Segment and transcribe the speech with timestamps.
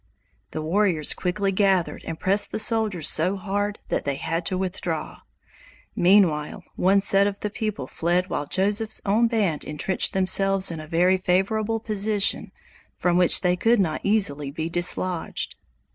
[0.49, 5.19] The warriors quickly gathered and pressed the soldiers so hard that they had to withdraw.
[5.95, 10.87] Meanwhile one set of the people fled while Joseph's own band entrenched themselves in a
[10.87, 12.51] very favorable position
[12.97, 15.55] from which they could not easily be dislodged.